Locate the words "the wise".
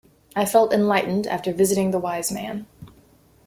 1.91-2.31